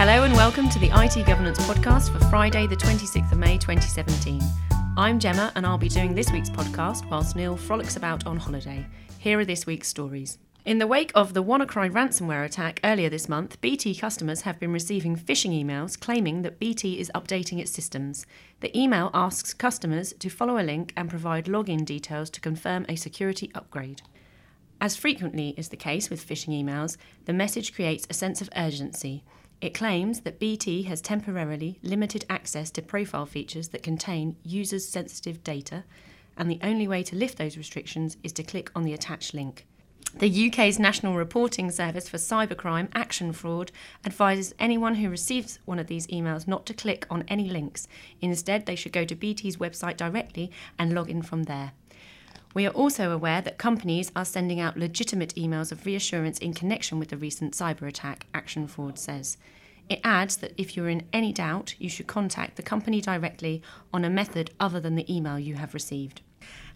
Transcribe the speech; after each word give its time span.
Hello 0.00 0.22
and 0.22 0.32
welcome 0.32 0.66
to 0.70 0.78
the 0.78 0.88
IT 0.94 1.26
Governance 1.26 1.58
Podcast 1.58 2.10
for 2.10 2.24
Friday, 2.30 2.66
the 2.66 2.74
26th 2.74 3.32
of 3.32 3.36
May 3.36 3.58
2017. 3.58 4.40
I'm 4.96 5.18
Gemma 5.18 5.52
and 5.54 5.66
I'll 5.66 5.76
be 5.76 5.90
doing 5.90 6.14
this 6.14 6.32
week's 6.32 6.48
podcast 6.48 7.10
whilst 7.10 7.36
Neil 7.36 7.54
frolics 7.54 7.96
about 7.96 8.26
on 8.26 8.38
holiday. 8.38 8.86
Here 9.18 9.38
are 9.38 9.44
this 9.44 9.66
week's 9.66 9.88
stories. 9.88 10.38
In 10.64 10.78
the 10.78 10.86
wake 10.86 11.12
of 11.14 11.34
the 11.34 11.44
WannaCry 11.44 11.92
ransomware 11.92 12.46
attack 12.46 12.80
earlier 12.82 13.10
this 13.10 13.28
month, 13.28 13.60
BT 13.60 13.94
customers 13.94 14.40
have 14.40 14.58
been 14.58 14.72
receiving 14.72 15.16
phishing 15.16 15.52
emails 15.52 16.00
claiming 16.00 16.40
that 16.40 16.58
BT 16.58 16.98
is 16.98 17.12
updating 17.14 17.60
its 17.60 17.70
systems. 17.70 18.24
The 18.60 18.74
email 18.74 19.10
asks 19.12 19.52
customers 19.52 20.14
to 20.18 20.30
follow 20.30 20.58
a 20.58 20.64
link 20.64 20.94
and 20.96 21.10
provide 21.10 21.44
login 21.44 21.84
details 21.84 22.30
to 22.30 22.40
confirm 22.40 22.86
a 22.88 22.96
security 22.96 23.50
upgrade. 23.54 24.00
As 24.80 24.96
frequently 24.96 25.50
is 25.58 25.68
the 25.68 25.76
case 25.76 26.08
with 26.08 26.26
phishing 26.26 26.58
emails, 26.58 26.96
the 27.26 27.34
message 27.34 27.74
creates 27.74 28.06
a 28.08 28.14
sense 28.14 28.40
of 28.40 28.48
urgency. 28.56 29.24
It 29.60 29.74
claims 29.74 30.20
that 30.20 30.40
BT 30.40 30.84
has 30.84 31.02
temporarily 31.02 31.78
limited 31.82 32.24
access 32.30 32.70
to 32.70 32.82
profile 32.82 33.26
features 33.26 33.68
that 33.68 33.82
contain 33.82 34.36
users' 34.42 34.88
sensitive 34.88 35.44
data, 35.44 35.84
and 36.36 36.50
the 36.50 36.60
only 36.62 36.88
way 36.88 37.02
to 37.02 37.16
lift 37.16 37.36
those 37.36 37.58
restrictions 37.58 38.16
is 38.22 38.32
to 38.32 38.42
click 38.42 38.70
on 38.74 38.84
the 38.84 38.94
attached 38.94 39.34
link. 39.34 39.66
The 40.14 40.48
UK's 40.48 40.78
National 40.78 41.14
Reporting 41.14 41.70
Service 41.70 42.08
for 42.08 42.16
Cybercrime 42.16 42.88
Action 42.94 43.32
Fraud 43.32 43.70
advises 44.04 44.54
anyone 44.58 44.96
who 44.96 45.10
receives 45.10 45.58
one 45.66 45.78
of 45.78 45.88
these 45.88 46.06
emails 46.06 46.48
not 46.48 46.64
to 46.66 46.74
click 46.74 47.06
on 47.10 47.24
any 47.28 47.48
links. 47.48 47.86
Instead, 48.20 48.64
they 48.64 48.74
should 48.74 48.92
go 48.92 49.04
to 49.04 49.14
BT's 49.14 49.58
website 49.58 49.96
directly 49.98 50.50
and 50.78 50.94
log 50.94 51.10
in 51.10 51.20
from 51.20 51.44
there. 51.44 51.72
We 52.54 52.66
are 52.66 52.70
also 52.70 53.12
aware 53.12 53.40
that 53.42 53.58
companies 53.58 54.10
are 54.16 54.24
sending 54.24 54.58
out 54.58 54.76
legitimate 54.76 55.34
emails 55.36 55.70
of 55.70 55.86
reassurance 55.86 56.38
in 56.38 56.54
connection 56.54 56.98
with 56.98 57.10
the 57.10 57.16
recent 57.16 57.52
cyber 57.52 57.86
attack, 57.86 58.26
Action 58.34 58.66
Fraud 58.66 58.98
says. 58.98 59.36
It 59.90 60.00
adds 60.04 60.36
that 60.36 60.54
if 60.56 60.76
you're 60.76 60.88
in 60.88 61.08
any 61.12 61.32
doubt, 61.32 61.74
you 61.78 61.90
should 61.90 62.06
contact 62.06 62.54
the 62.54 62.62
company 62.62 63.00
directly 63.00 63.60
on 63.92 64.04
a 64.04 64.08
method 64.08 64.52
other 64.60 64.78
than 64.78 64.94
the 64.94 65.12
email 65.12 65.36
you 65.36 65.56
have 65.56 65.74
received. 65.74 66.22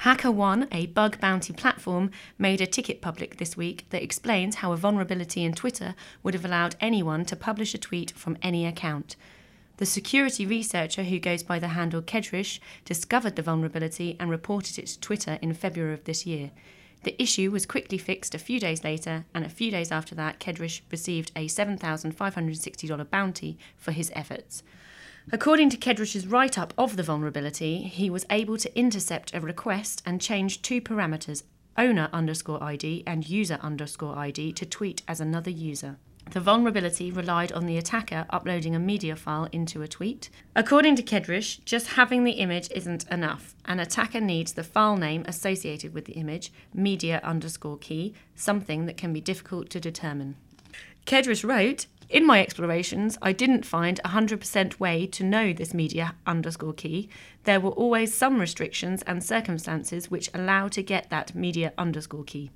HackerOne, 0.00 0.66
a 0.72 0.86
bug 0.86 1.20
bounty 1.20 1.52
platform, 1.52 2.10
made 2.38 2.62
a 2.62 2.66
ticket 2.66 3.02
public 3.02 3.36
this 3.36 3.54
week 3.54 3.84
that 3.90 4.02
explains 4.02 4.56
how 4.56 4.72
a 4.72 4.78
vulnerability 4.78 5.44
in 5.44 5.52
Twitter 5.52 5.94
would 6.22 6.32
have 6.32 6.44
allowed 6.44 6.74
anyone 6.80 7.26
to 7.26 7.36
publish 7.36 7.74
a 7.74 7.78
tweet 7.78 8.12
from 8.12 8.38
any 8.40 8.66
account. 8.66 9.14
The 9.76 9.86
security 9.86 10.46
researcher 10.46 11.04
who 11.04 11.18
goes 11.18 11.42
by 11.42 11.58
the 11.58 11.68
handle 11.68 12.00
Kedrish 12.00 12.60
discovered 12.86 13.36
the 13.36 13.42
vulnerability 13.42 14.16
and 14.18 14.30
reported 14.30 14.78
it 14.78 14.86
to 14.86 15.00
Twitter 15.00 15.38
in 15.42 15.52
February 15.52 15.92
of 15.92 16.04
this 16.04 16.24
year. 16.24 16.50
The 17.04 17.20
issue 17.20 17.50
was 17.50 17.66
quickly 17.66 17.98
fixed 17.98 18.34
a 18.34 18.38
few 18.38 18.60
days 18.60 18.84
later, 18.84 19.24
and 19.34 19.44
a 19.44 19.48
few 19.48 19.70
days 19.70 19.90
after 19.90 20.14
that, 20.14 20.38
Kedrish 20.38 20.82
received 20.90 21.32
a 21.34 21.48
$7,560 21.48 23.10
bounty 23.10 23.58
for 23.76 23.92
his 23.92 24.12
efforts. 24.14 24.62
According 25.30 25.70
to 25.70 25.76
Kedrish's 25.76 26.26
write 26.26 26.58
up 26.58 26.74
of 26.76 26.96
the 26.96 27.02
vulnerability, 27.02 27.82
he 27.82 28.10
was 28.10 28.26
able 28.30 28.56
to 28.56 28.78
intercept 28.78 29.34
a 29.34 29.40
request 29.40 30.02
and 30.04 30.20
change 30.20 30.62
two 30.62 30.80
parameters 30.80 31.42
owner 31.76 32.08
underscore 32.12 32.62
ID 32.62 33.02
and 33.06 33.28
user 33.28 33.58
underscore 33.62 34.16
ID 34.16 34.52
to 34.52 34.66
tweet 34.66 35.02
as 35.08 35.20
another 35.20 35.50
user. 35.50 35.96
The 36.32 36.40
vulnerability 36.40 37.10
relied 37.10 37.52
on 37.52 37.66
the 37.66 37.76
attacker 37.76 38.24
uploading 38.30 38.74
a 38.74 38.78
media 38.78 39.16
file 39.16 39.50
into 39.52 39.82
a 39.82 39.86
tweet. 39.86 40.30
According 40.56 40.96
to 40.96 41.02
Kedrish, 41.02 41.62
just 41.66 41.88
having 41.88 42.24
the 42.24 42.40
image 42.40 42.70
isn't 42.70 43.06
enough. 43.10 43.54
An 43.66 43.78
attacker 43.78 44.20
needs 44.20 44.54
the 44.54 44.64
file 44.64 44.96
name 44.96 45.26
associated 45.28 45.92
with 45.92 46.06
the 46.06 46.14
image, 46.14 46.50
media 46.72 47.20
underscore 47.22 47.76
key, 47.76 48.14
something 48.34 48.86
that 48.86 48.96
can 48.96 49.12
be 49.12 49.20
difficult 49.20 49.68
to 49.70 49.80
determine. 49.80 50.36
Kedrish 51.04 51.46
wrote, 51.46 51.86
in 52.08 52.26
my 52.26 52.40
explorations, 52.40 53.18
I 53.20 53.32
didn't 53.32 53.66
find 53.66 53.98
a 53.98 54.08
100% 54.08 54.80
way 54.80 55.06
to 55.08 55.24
know 55.24 55.52
this 55.52 55.74
media 55.74 56.14
underscore 56.26 56.72
key. 56.72 57.10
There 57.44 57.60
were 57.60 57.72
always 57.72 58.14
some 58.14 58.40
restrictions 58.40 59.02
and 59.02 59.22
circumstances 59.22 60.10
which 60.10 60.30
allow 60.32 60.68
to 60.68 60.82
get 60.82 61.10
that 61.10 61.34
media 61.34 61.74
underscore 61.76 62.24
key. 62.24 62.50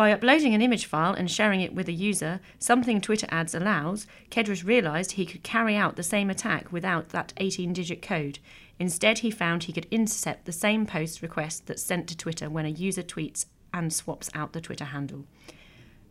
By 0.00 0.12
uploading 0.12 0.54
an 0.54 0.62
image 0.62 0.86
file 0.86 1.12
and 1.12 1.30
sharing 1.30 1.60
it 1.60 1.74
with 1.74 1.86
a 1.86 1.92
user, 1.92 2.40
something 2.58 3.02
Twitter 3.02 3.26
ads 3.30 3.54
allows, 3.54 4.06
Kedrish 4.30 4.64
realised 4.64 5.12
he 5.12 5.26
could 5.26 5.42
carry 5.42 5.76
out 5.76 5.96
the 5.96 6.02
same 6.02 6.30
attack 6.30 6.72
without 6.72 7.10
that 7.10 7.34
18 7.36 7.74
digit 7.74 8.00
code. 8.00 8.38
Instead, 8.78 9.18
he 9.18 9.30
found 9.30 9.64
he 9.64 9.74
could 9.74 9.86
intercept 9.90 10.46
the 10.46 10.52
same 10.52 10.86
post 10.86 11.20
request 11.20 11.66
that's 11.66 11.82
sent 11.82 12.08
to 12.08 12.16
Twitter 12.16 12.48
when 12.48 12.64
a 12.64 12.70
user 12.70 13.02
tweets 13.02 13.44
and 13.74 13.92
swaps 13.92 14.30
out 14.32 14.54
the 14.54 14.62
Twitter 14.62 14.86
handle. 14.86 15.26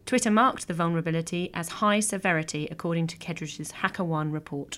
Twitter 0.05 0.29
marked 0.29 0.67
the 0.67 0.75
vulnerability 0.75 1.49
as 1.55 1.69
high 1.81 1.99
severity, 1.99 2.67
according 2.69 3.07
to 3.07 3.17
Kedrish's 3.17 3.71
HackerOne 3.71 4.31
report. 4.31 4.77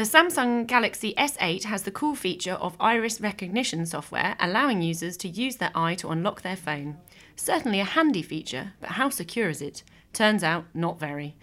The 0.00 0.06
Samsung 0.06 0.66
Galaxy 0.66 1.12
S8 1.18 1.64
has 1.64 1.82
the 1.82 1.90
cool 1.90 2.14
feature 2.14 2.54
of 2.54 2.74
iris 2.80 3.20
recognition 3.20 3.84
software, 3.84 4.34
allowing 4.40 4.80
users 4.80 5.14
to 5.18 5.28
use 5.28 5.56
their 5.56 5.72
eye 5.74 5.94
to 5.96 6.08
unlock 6.08 6.40
their 6.40 6.56
phone. 6.56 6.96
Certainly 7.36 7.80
a 7.80 7.84
handy 7.84 8.22
feature, 8.22 8.72
but 8.80 8.92
how 8.92 9.10
secure 9.10 9.50
is 9.50 9.60
it? 9.60 9.82
Turns 10.14 10.42
out, 10.42 10.64
not 10.72 10.98
very. 10.98 11.36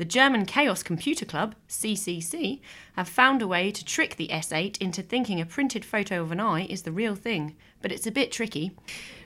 The 0.00 0.06
German 0.06 0.46
Chaos 0.46 0.82
Computer 0.82 1.26
Club, 1.26 1.54
CCC, 1.68 2.60
have 2.94 3.06
found 3.06 3.42
a 3.42 3.46
way 3.46 3.70
to 3.70 3.84
trick 3.84 4.16
the 4.16 4.28
S8 4.28 4.78
into 4.78 5.02
thinking 5.02 5.42
a 5.42 5.44
printed 5.44 5.84
photo 5.84 6.22
of 6.22 6.32
an 6.32 6.40
eye 6.40 6.64
is 6.64 6.84
the 6.84 6.90
real 6.90 7.14
thing, 7.14 7.54
but 7.82 7.92
it's 7.92 8.06
a 8.06 8.10
bit 8.10 8.32
tricky. 8.32 8.74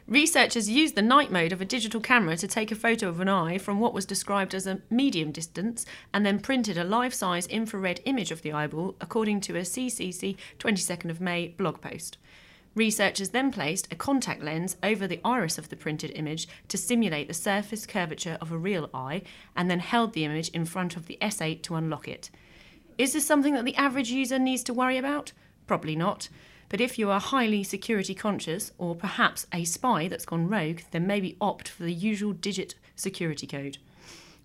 Researchers 0.09 0.69
used 0.69 0.97
the 0.97 1.01
night 1.01 1.31
mode 1.31 1.53
of 1.53 1.61
a 1.61 1.65
digital 1.65 2.01
camera 2.01 2.37
to 2.39 2.49
take 2.49 2.73
a 2.73 2.75
photo 2.75 3.09
of 3.09 3.21
an 3.21 3.29
eye 3.29 3.57
from 3.57 3.79
what 3.79 3.95
was 3.95 4.05
described 4.05 4.53
as 4.53 4.67
a 4.67 4.81
medium 4.91 5.31
distance 5.31 5.87
and 6.13 6.27
then 6.27 6.41
printed 6.41 6.77
a 6.77 6.83
life 6.83 7.15
size 7.15 7.47
infrared 7.47 8.01
image 8.05 8.33
of 8.33 8.43
the 8.43 8.53
eyeball, 8.53 8.97
according 9.01 9.41
to 9.43 9.57
a 9.57 9.61
CCC 9.61 10.37
22nd 10.59 11.09
of 11.09 11.21
May 11.21 11.47
blog 11.47 11.81
post. 11.81 12.19
Researchers 12.75 13.29
then 13.29 13.53
placed 13.53 13.93
a 13.93 13.97
contact 13.97 14.43
lens 14.43 14.77
over 14.83 15.07
the 15.07 15.21
iris 15.25 15.59
of 15.59 15.69
the 15.69 15.77
printed 15.77 16.11
image 16.15 16.49
to 16.69 16.77
simulate 16.77 17.29
the 17.29 17.35
surface 17.35 17.87
curvature 17.87 18.37
of 18.41 18.51
a 18.51 18.59
real 18.59 18.91
eye 18.93 19.23
and 19.55 19.71
then 19.71 19.79
held 19.79 20.13
the 20.13 20.25
image 20.25 20.49
in 20.49 20.65
front 20.65 20.97
of 20.97 21.07
the 21.07 21.17
S8 21.23 21.63
to 21.63 21.77
unlock 21.77 22.09
it. 22.09 22.31
Is 22.99 23.13
this 23.13 23.27
something 23.27 23.55
that 23.55 23.65
the 23.65 23.77
average 23.77 24.11
user 24.11 24.39
needs 24.39 24.65
to 24.65 24.75
worry 24.75 24.99
about? 24.99 25.33
Probably 25.67 25.95
not. 25.95 26.29
But 26.69 26.81
if 26.81 26.99
you 26.99 27.11
are 27.11 27.21
highly 27.21 27.63
security 27.63 28.15
conscious 28.15 28.73
or 28.79 28.97
perhaps 28.97 29.47
a 29.53 29.65
spy 29.65 30.09
that's 30.09 30.27
gone 30.27 30.49
rogue, 30.49 30.81
then 30.91 31.07
maybe 31.07 31.37
opt 31.41 31.69
for 31.69 31.85
the 31.85 31.93
usual 31.93 32.33
digit 32.33 32.75
security 32.97 33.47
code. 33.47 33.79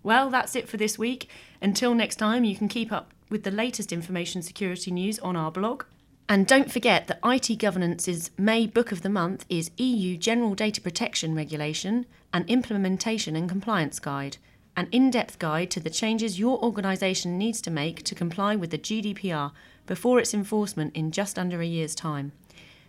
Well, 0.02 0.30
that's 0.30 0.54
it 0.54 0.68
for 0.68 0.76
this 0.76 0.98
week. 0.98 1.28
Until 1.60 1.94
next 1.94 2.16
time, 2.16 2.44
you 2.44 2.54
can 2.54 2.68
keep 2.68 2.92
up 2.92 3.12
with 3.28 3.42
the 3.42 3.50
latest 3.50 3.92
information 3.92 4.42
security 4.42 4.90
news 4.90 5.18
on 5.18 5.34
our 5.36 5.50
blog 5.50 5.84
and 6.30 6.46
don't 6.46 6.70
forget 6.70 7.08
that 7.08 7.18
IT 7.24 7.58
Governance's 7.58 8.30
May 8.38 8.64
Book 8.64 8.92
of 8.92 9.02
the 9.02 9.08
Month 9.08 9.44
is 9.48 9.72
EU 9.78 10.16
General 10.16 10.54
Data 10.54 10.80
Protection 10.80 11.34
Regulation, 11.34 12.06
an 12.32 12.44
Implementation 12.46 13.34
and 13.34 13.48
Compliance 13.48 13.98
Guide, 13.98 14.36
an 14.76 14.86
in 14.92 15.10
depth 15.10 15.40
guide 15.40 15.72
to 15.72 15.80
the 15.80 15.90
changes 15.90 16.38
your 16.38 16.62
organisation 16.62 17.36
needs 17.36 17.60
to 17.62 17.70
make 17.72 18.04
to 18.04 18.14
comply 18.14 18.54
with 18.54 18.70
the 18.70 18.78
GDPR 18.78 19.50
before 19.88 20.20
its 20.20 20.32
enforcement 20.32 20.94
in 20.94 21.10
just 21.10 21.36
under 21.36 21.60
a 21.60 21.66
year's 21.66 21.96
time. 21.96 22.30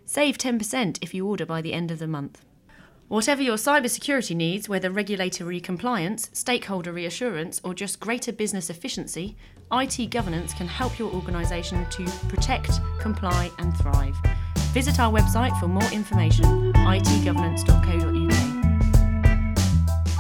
Save 0.06 0.38
10% 0.38 1.00
if 1.02 1.16
you 1.16 1.28
order 1.28 1.48
by 1.48 1.64
the 1.64 1.74
end 1.74 1.90
of 1.90 1.98
the 1.98 2.06
month. 2.06 2.46
Whatever 3.12 3.42
your 3.42 3.58
cybersecurity 3.58 4.34
needs, 4.38 4.70
whether 4.70 4.90
regulatory 4.90 5.60
compliance, 5.60 6.30
stakeholder 6.32 6.94
reassurance, 6.94 7.60
or 7.62 7.74
just 7.74 8.00
greater 8.00 8.32
business 8.32 8.70
efficiency, 8.70 9.36
IT 9.70 10.10
Governance 10.12 10.54
can 10.54 10.66
help 10.66 10.98
your 10.98 11.12
organisation 11.14 11.86
to 11.90 12.06
protect, 12.30 12.80
comply, 13.02 13.52
and 13.58 13.76
thrive. 13.76 14.16
Visit 14.72 14.98
our 15.02 15.12
website 15.12 15.60
for 15.60 15.68
more 15.68 15.92
information 15.92 16.72
itgovernance.co.uk. 16.72 18.51